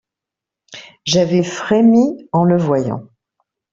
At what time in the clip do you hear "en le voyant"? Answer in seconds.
2.31-3.07